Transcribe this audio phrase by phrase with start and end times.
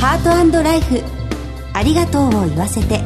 [0.00, 1.02] ハートライフ。
[1.74, 3.00] ありがとうを言わせて。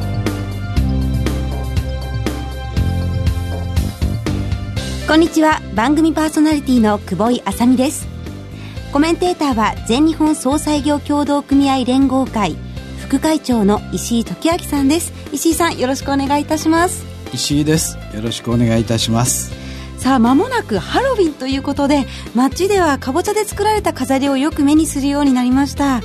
[5.05, 5.59] こんにちは。
[5.73, 8.07] 番組パーソナリティの久保井あさみです。
[8.93, 12.55] コメンテーターは全日本総裁業協同組合連合会
[13.01, 15.11] 副会長の石井時明さんです。
[15.33, 17.03] 石井さんよろしくお願いいたします。
[17.33, 17.97] 石井です。
[18.13, 19.65] よろしくお願いいたします。
[19.97, 26.01] さあ間もなくハロウィンということで街ではかぼちゃで作られた飾りをよく目にするようになりました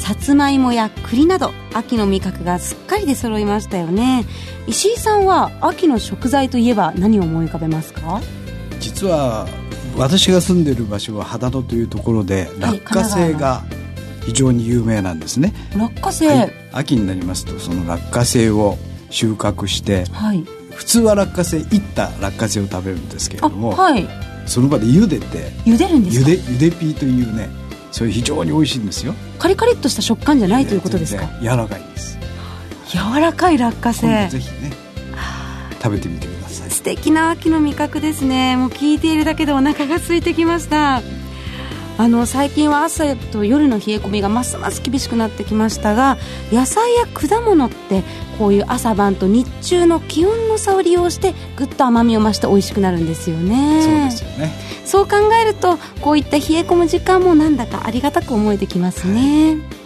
[0.00, 4.24] さつまいもや栗など秋の味覚がすっかり出揃いましたよね。
[4.66, 8.20] 石井さんは秋の食材といえば何を思い浮かべますか？
[8.80, 9.46] 実は
[9.96, 13.62] 私が住んでいる場所は秦野というところで落花生が
[14.24, 15.52] 非常に有名なんですね。
[15.76, 18.78] 落花生、はい、秋になりますとその落花生を
[19.10, 24.08] 収穫して、はい、普通は落花生いった落花生を食べるんですけれども、はい、
[24.46, 26.30] その場で茹でて茹でるんですか？
[26.30, 27.48] 茹で茹でピーというね
[27.90, 29.14] それ非常に美味しいんですよ。
[29.38, 31.28] カリカリっとした食感じゃないということですか？
[31.40, 32.18] 柔らかいです。
[32.88, 34.28] 柔らかい落花生。
[34.28, 34.72] ぜひね
[35.82, 36.70] 食べてみてください。
[36.70, 38.56] 素敵な秋の味覚ですね。
[38.56, 41.02] もう聞いているだけでお腹が空いてきました
[42.00, 46.16] あの最近は朝と夜の冷え込みがますます厳しくなってきましたが
[46.50, 48.04] 野菜や果物って
[48.38, 53.82] こういう朝晩と日中の気温の差を利用してぐっと甘みを増して美味しくなるんですよね。
[53.82, 54.50] そうですよね。
[54.86, 59.80] そう考えるとこういった冷え込む時間もなんだかありがたく思えてきますね、はい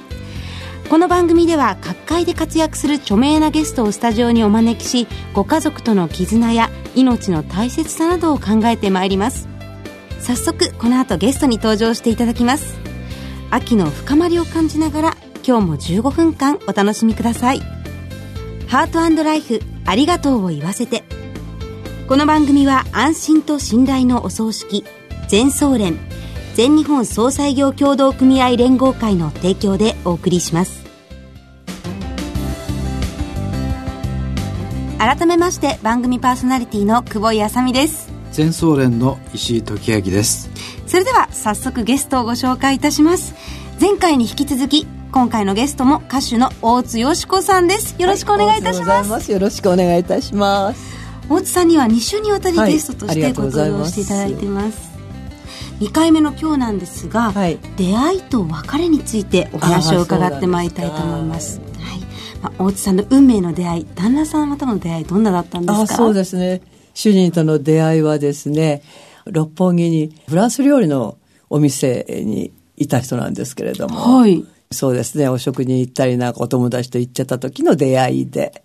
[0.90, 9.48] この番組では各界で活躍する著名なゲストをスタジオにお招きしご家族との絆や命の大切さなどを考えてまいります
[10.25, 12.78] 早速この後ゲストに登場していただきます。
[13.50, 17.61] 秋の深まりを感じながら今日も15分間お楽しみください。
[18.67, 21.05] ハートライフありがとうを言わせて。
[22.08, 24.84] この番組は安心と信頼のお葬式
[25.28, 25.98] 全総連
[26.55, 30.84] 全日本総裁業協同組合連合会の提供でお送りします。
[34.98, 38.14] 改めまして番組パーソナリティの久保井あさみです。
[38.34, 40.50] 全総連の石井時明です。
[40.89, 43.33] それでは早速ゲストをご紹介いたします。
[43.80, 47.95] 前回に引き続き今回のゲストも歌手の大津よしこさんです。
[47.96, 49.11] よろしくお願いいたします。
[49.12, 50.96] はい、よろしくお願いいたします。
[51.28, 54.90] 大津さんには2週にわたりゲストとしてご登場していただいています。
[55.78, 61.61] 2回目の今日なんですが、はい、出会いと別れについてお話を伺ってまいりたいと思います。
[61.78, 62.01] はい。
[62.42, 65.95] まあ、大津さんの運命の出会い旦那さんとの出会いどんなだったんですか？
[65.95, 66.62] そうですね
[66.94, 68.82] 主人との出会いはですね
[69.27, 71.18] 六本木にフランス料理の
[71.50, 78.64] お店にいた人なんですけれども、はい、そうですねお食に行ったりなんかお友達と行っちゃった時の出会いで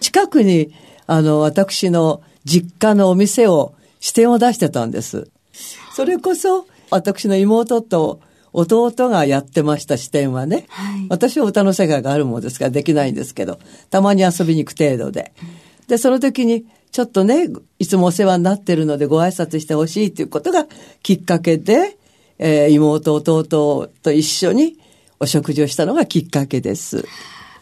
[0.00, 0.72] 近くに
[1.06, 5.28] あの私の実家のお店を支店を出してたんです。
[5.94, 8.20] それこそ、私の妹と
[8.52, 13.58] 弟がやってました支店はね、はい、私は歌の世界があるものですからできないんですけど、
[13.90, 15.32] たまに遊びに行く程度で。
[15.88, 20.66] で、その時に、ちょっとね、いつもお世話になってるのでご挨拶してほしいということが
[21.02, 21.96] きっかけで、
[22.38, 24.78] えー、妹、弟と一緒に
[25.20, 27.04] お食事をしたのがきっかけです。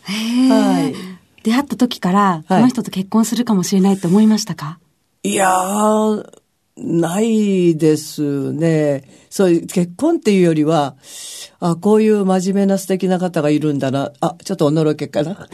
[0.03, 1.17] はい。
[1.43, 4.79] 出会った時から、この人と結婚するかもしれないって思いましたか、は
[5.23, 6.29] い、いやー、
[6.77, 9.05] ないですね。
[9.31, 10.97] そういう結婚っていうよりは、
[11.59, 14.13] あ、こういう真面目な素敵な方がいるんだな。
[14.21, 15.49] あ、ちょっとおのろけかな。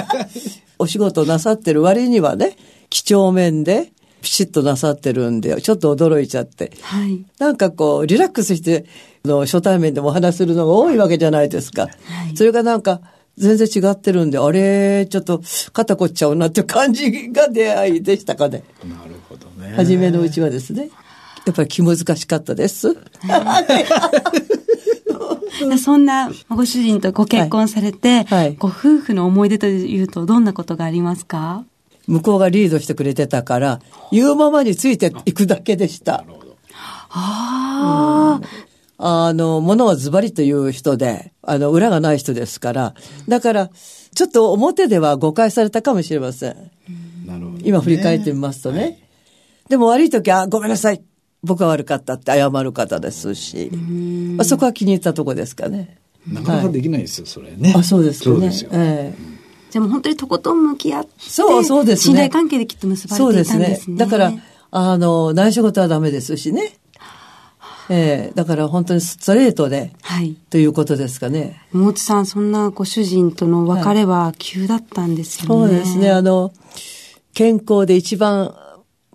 [0.78, 2.56] お仕事なさってる割にはね、
[2.94, 6.70] 几帳面で、ピシッとなさってるんで、ちょっと驚いちゃって。
[6.80, 7.24] はい。
[7.40, 8.86] なんかこう、リラックスして、
[9.24, 11.82] の初対面でもお話するのが多いわけじゃないですか。
[11.82, 11.88] は
[12.32, 12.36] い。
[12.36, 13.00] それがなんか、
[13.36, 18.62] 全然違ってるんで、あれ、ちょっと肩こっちゃうなっていう感じが出会いでしたかね。
[18.84, 19.74] なるほどね。
[19.74, 20.90] 初めのうちはですね。
[21.46, 22.96] やっぱり気難しかったです。
[25.82, 31.64] そんなご主人とご結婚されて、はいはい、ご夫婦の思い出というとどんなことがありますか？
[32.06, 33.80] 向こうがリードしてくれてたから、
[34.12, 36.24] 言うままについていくだけでした。
[37.10, 38.40] あ
[38.98, 42.94] あ、あの、ものはズバリという人で、あの、裏がない人ですから、
[43.28, 43.70] だから、
[44.14, 46.70] ちょっと表では誤解されたかもしれません。
[47.26, 48.80] なるほど、ね、今振り返ってみますとね。
[48.80, 48.98] はい、
[49.70, 51.02] でも悪い時は、ごめんなさい。
[51.42, 53.70] 僕は悪かったって謝る方ですし、
[54.36, 55.98] まあ、そこは気に入ったとこですかね。
[56.26, 57.74] なかなかできないですよ、それね。
[57.76, 58.24] あ、そうですね。
[58.24, 58.70] そうですよ。
[58.72, 59.33] ええ
[59.74, 62.14] じゃあもう本当にとことん向き合って、そう、そうですね。
[62.14, 63.64] 信頼関係できっと結ばれていたんですね。
[63.64, 63.96] そうですね。
[63.96, 64.32] だから、
[64.70, 66.78] あの、内緒事はダメですしね。
[67.90, 71.60] ええー、だから本当にストレートで、はい、ということですかね。
[71.74, 75.62] 大津さん、そんなご主人との別れは急だったんですよね。
[75.62, 76.12] はい、そうですね。
[76.12, 76.52] あの、
[77.32, 78.54] 健康で一番、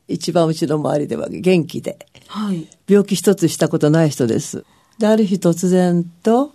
[0.10, 4.66] 一番うちの周りでは元気で、はい、病気一つしたことない人です。
[4.98, 6.52] で、ある日突然と、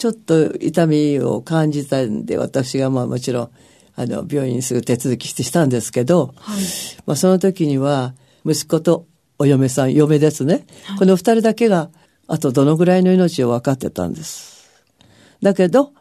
[0.00, 3.50] ちょっと痛みを感じたんで、私がまあもちろん、
[3.96, 6.62] あの、病院にすぐ手続きしてしたんですけど、はい、
[7.04, 8.14] まあその時には、
[8.46, 9.06] 息子と
[9.38, 10.64] お嫁さん、嫁ですね。
[10.84, 11.90] はい、この二人だけが、
[12.28, 14.70] あとどのぐらいの命を分かってたんです。
[15.42, 15.92] だけど、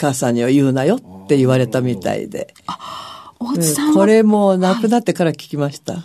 [0.00, 2.52] 母さんには言うなよって言われたみたいで。
[2.66, 5.92] あ、大津さんこれも亡くなってから聞きました。
[5.92, 6.02] は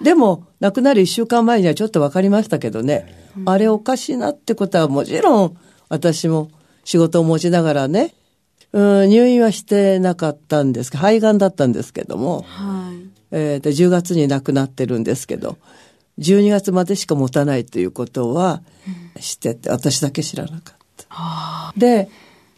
[0.00, 5.56] い、でも、亡くなる一週間前にはちょっと分かりましたけどね、うん、あれおかしいなってことはもちろん、
[5.88, 6.50] 私も
[6.84, 8.14] 仕事を持ちながらね、
[8.72, 15.58] うん、入院はしてなかったんです肺がんだったんですけども、はい、えー、で10月に亡くなってるんですけど、
[16.18, 18.62] 12月までしか持たないということは
[19.20, 21.72] 知ってて、私だけ知らなかった。
[21.76, 22.08] で、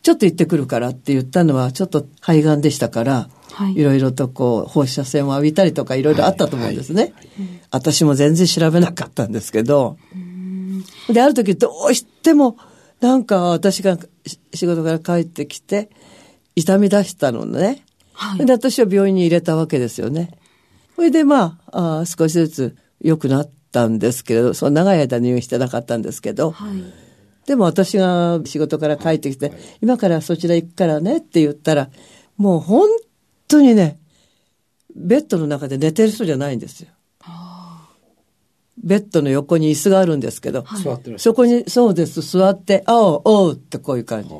[0.02, 7.02] ちょっと行ってくるからって言ったのは、ちょっと肺がんでしたから、はい、いろいろとこう、放射線を浴びたりとかいろいろあったと思うんですね。
[7.02, 7.12] はい。
[7.12, 7.22] はい、
[7.70, 9.96] 私も全然調べなかったんですけど、
[11.08, 12.56] で、ある時どうしても
[13.00, 13.96] なんか私が
[14.54, 15.90] 仕事から帰ってきて、
[16.56, 17.84] 痛み出したのね。
[18.12, 20.30] はい、で、私は病院に入れたわけですよね。
[20.96, 26.82] それでまあ、あ少しずつ良くなったんですけれど、その長い間入院してなかったんですけど、はい、
[27.46, 31.90] でも私が仕事から帰ってきて、今からそちら行くからねって言ったら、
[32.36, 32.88] もう本
[33.46, 34.00] 当にね、
[34.96, 36.88] ベッドの中で寝てる人じゃないんですよ。
[38.82, 44.30] ベッドの横に椅子があるんですけど、はい、そこに、そうです、座って、あお、おうってこういう感じ。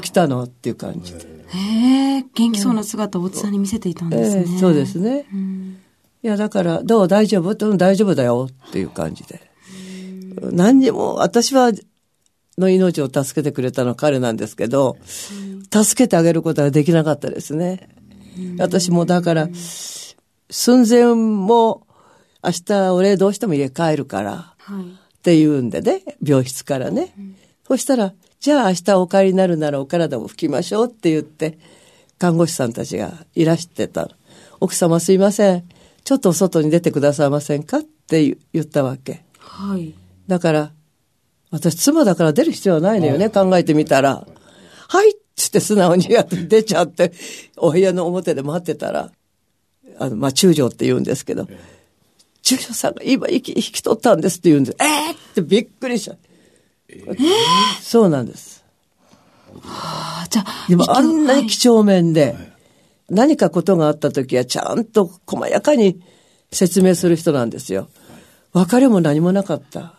[0.00, 1.20] 起きたのっていう感じで。
[1.48, 4.44] へえ、元気そうな姿を大津さんに見せていたんですね。
[4.46, 5.26] えー、そうですね。
[5.32, 5.78] うん、
[6.22, 7.68] いや、だから、どう大丈夫？
[7.68, 9.40] うん、大丈夫だよっていう感じで。
[10.50, 11.72] 何にも、私は、
[12.58, 14.96] の命を助けてくれたのは彼なんですけど、
[15.72, 17.88] 助けてあげることはできなかったですね。
[18.58, 19.48] 私もだから、
[20.50, 21.86] 寸前も、
[22.42, 24.54] 明日俺どうしても家帰るから、
[25.18, 27.14] って言うんでね、病室からね。
[27.66, 31.58] そしたら、じゃあ明日お帰りになるならお体を拭きましょうって言って、
[32.18, 34.10] 看護師さんたちがいらしてた。
[34.60, 35.64] 奥様すいません。
[36.04, 39.24] ちょっと外に出てくださいませんかって言ったわけ。
[39.38, 39.94] はい。
[40.26, 40.72] だから、
[41.50, 44.26] 私妻だから出る必要はないのよね、考えてみたら。
[44.88, 47.12] はいっつって素直にやって出ちゃって、
[47.56, 49.10] お部屋の表で待ってたら、
[49.98, 51.46] あの、まあ、中将って言うんですけど、
[52.42, 54.76] 中将さんが今引き、引き取ったんですって言うんです。
[54.80, 56.16] えー、ってびっくりした。
[56.88, 57.16] えー、
[57.80, 58.64] そうなんです。
[59.60, 60.66] はあ、じゃあ。
[60.68, 62.36] でもあんなに几帳面で、
[63.08, 66.02] 何かことがあった時はちゃんと細やかに
[66.50, 67.88] 説明する人なんですよ。
[68.52, 69.94] 別れも何もなかった。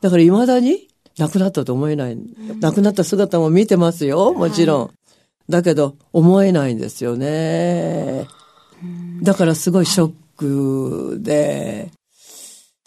[0.00, 0.88] だから未だに
[1.18, 2.18] 亡くなったと思えない。
[2.60, 4.90] 亡くなった姿も見てますよ、もちろん。
[5.48, 8.26] だけど、思えないんですよね。
[9.22, 11.90] だからすごいショックで、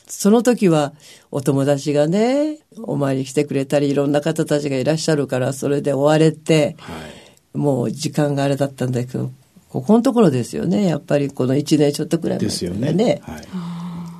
[0.07, 0.93] その時は
[1.31, 6.93] お友達がね、お参り来てくれたり、いろんな方たちがいらっしゃるから、それで追われて、は
[7.55, 9.31] い、もう時間があれだったんだけど、
[9.69, 10.85] ここのところですよね。
[10.85, 12.93] やっぱりこの1年ちょっとくらい前ですよね。
[12.93, 13.43] ねはい、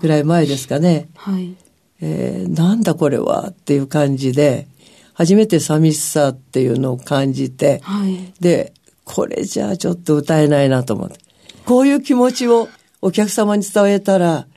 [0.01, 1.07] ぐらい前ですかね。
[1.15, 1.55] はい、
[2.01, 4.67] えー、なんだこれはっていう感じで、
[5.13, 11.17] 初めて寂しさっていうのを感じて、はい、で、これじゃあちょっと歌えないなと思って。
[11.65, 12.69] こういう気持ちを
[13.01, 14.47] お客様に伝えたら、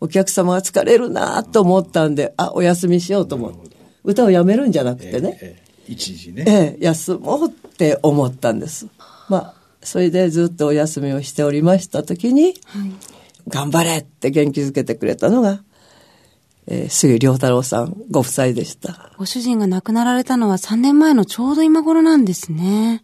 [0.00, 3.76] お客様が疲れるなと思ったんで、あ、お休みしようと思って。
[4.02, 5.38] 歌をやめるんじゃなくてね。
[5.42, 6.44] えー、一時ね。
[6.46, 8.86] ええー、休もうって思ったんです。
[9.28, 12.54] まあ、それでずっとお休みをしておりました時に、はい、
[13.48, 15.62] 頑張れって元気づけてくれたのが、
[16.66, 19.12] えー、杉良太郎さんご夫妻でした。
[19.18, 23.02] ご主人が亡くなられたのは3年前のちょうど今頃なんですね。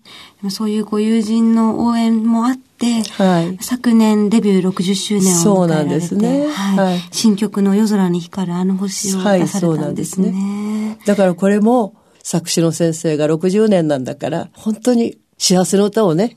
[0.48, 6.46] そういうご友人の応援もあって、はい、昨年デビュー60周年を迎えられて、そうなんですね。
[6.48, 9.60] はい、はい、新曲の夜空に光るあの星を出されたんですね。
[9.60, 10.98] はい、そうなんですね。
[11.06, 16.36] だからこれも作詞の先生が60年なんだから、本当に幸せの歌をね、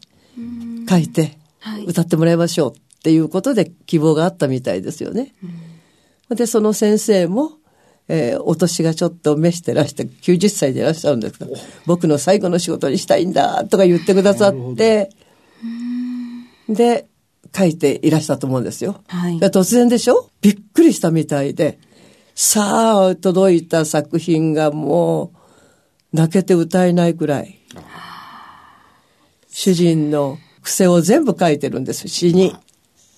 [0.87, 1.37] 書いて
[1.87, 5.33] 歌ってもらいましょうっていうことで希望があったみたいですよね。
[6.29, 7.53] で、その先生も、
[8.07, 11.55] えー、お年がちょっと召してらして、90歳でいらっしゃるんですけど、
[11.85, 15.09] 僕の最後の仕事にしたいんだ、とか言ってくださって、
[16.69, 17.07] で、
[17.55, 19.01] 書いていらしたと思うんですよ。
[19.07, 20.29] はい、突然でしょ？
[20.41, 21.79] びっくりしたみたいで、
[22.35, 25.33] さあ、届いた作品がも
[26.13, 27.59] う、泣けて歌えないくらい。
[29.51, 32.55] 主人の癖を全部書いてるんです、詩に。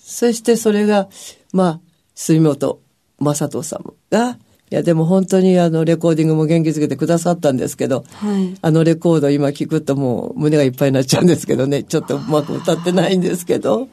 [0.03, 1.10] そしてそれが、
[1.53, 1.79] まあ、
[2.15, 2.81] 杉本
[3.20, 4.38] 正人さんが、
[4.71, 13.89] いや、でも本当にあの、レコーディングも元気づけてくださったんですけど、はい、あのレコード今聞くともう胸がいっぱいになっちゃうんですけどね、 ちょっとうまく歌ってないんですけど、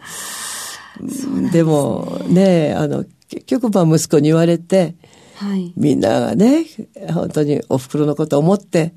[1.43, 4.95] ででもね、あの、結局まあ息子に言われて、
[5.35, 6.65] はい、みんながね、
[7.13, 8.95] 本当にお袋のことを思って、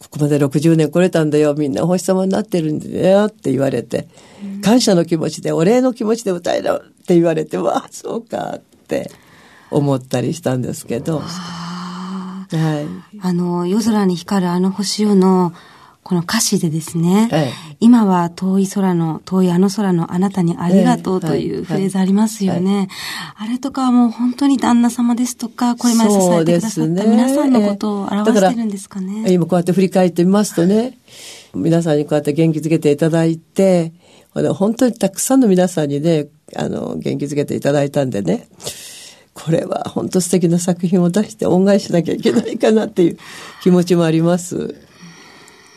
[0.00, 4.08] ここまで60年来れたんだよ、みんなお星様になってるんだよって言われて、
[4.44, 9.08] うん、感謝の気持ちで、お礼の気持ちで歌えろって言われて、わあ、そうかって
[9.70, 11.20] 思ったりしたんですけど。
[11.20, 11.26] は
[12.48, 13.18] い。
[13.20, 15.52] あの、夜空に光るあの星よの、
[16.06, 22.86] この歌詞でですね、はい、今は遠い空の、遠いあの空のあなたにありがとうというフレーズありますよね。
[23.34, 29.32] あれとかはもう本当に旦那様ですとか、これまで支えてくださった皆さんのことを表してるんですかね。
[29.32, 30.96] 今こうやって振り返ってみますとね、
[31.54, 33.92] 皆さんにこうやって元気づけていただいて、
[34.54, 38.46] 本当にたくさんの皆さんにね、あの、元気づけていただいたんでね、
[39.36, 43.18] これは本当素敵な作品を出して恩返ししなきゃいけないかなっていう
[43.62, 44.74] 気持ちもあります。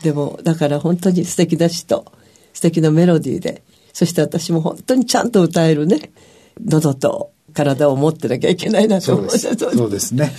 [0.02, 2.10] でも、だから本当に素敵な詩と、
[2.54, 3.62] 素敵なメロディーで、
[3.92, 6.10] そして私も本当にちゃんと歌えるね、
[6.64, 9.38] 喉と体を持ってなきゃいけないなと思って。
[9.38, 10.32] そうですね。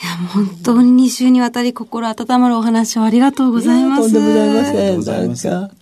[0.00, 4.02] いや、本当に2週にわたり心温まるお話をありがとうございます。
[4.02, 5.52] とんでもございません。
[5.52, 5.74] なんか。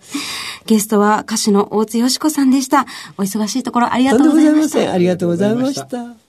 [0.65, 2.87] ゲストは歌手の大津よし子さんでした。
[3.17, 4.49] お忙しいところありがとうございました。
[4.49, 4.91] とんでもございません。
[4.91, 6.28] ありがとうございました。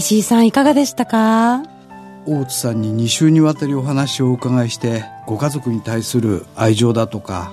[0.00, 1.62] 石井さんいかがでしたか？
[2.26, 7.52] 大津さんに2週にわたりお話をお伺いしてご家族に対する愛情だとか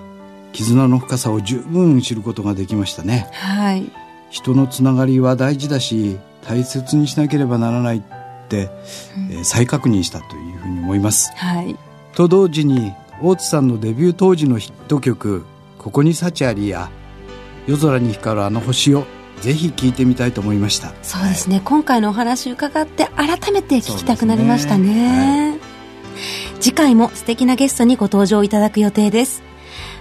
[0.53, 3.27] 絆の深さを十分知ることができましたね。
[3.33, 3.91] はい。
[4.29, 8.01] 人のつながりは大事だし大切にしなければならないっ
[8.47, 8.69] て、
[9.17, 11.77] うん、えー、再確認したというふうに思います、はい、
[12.13, 15.45] と同時に大津さんのデビュー当時のヒット曲
[15.79, 16.89] 「ここに幸あり」や
[17.67, 19.05] 「夜空に光るあの星を」
[19.41, 20.93] ぜひ聞いてみたいと思いました。
[21.03, 25.59] そうですね、はい、今回のお話伺って改めて聞きたくなりましたね、ねはい、
[26.59, 29.43] 次回も素敵なゲストにご登場いただく予定です。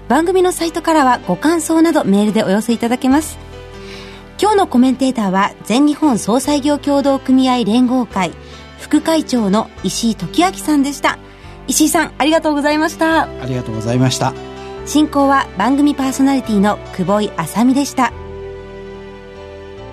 [0.09, 3.38] 番組のサイトからはご感想などメールでお寄せいただけます。
[4.40, 8.33] 今日のコメンテーターは全日本総裁業協同組合連合会
[8.78, 11.19] 副会長の石井時明さんでした。
[11.66, 13.23] 石井さんありがとうございました。
[13.23, 14.33] ありがとうございました。
[14.87, 18.12] 進行は番組パーソナリティの久保井あさみでした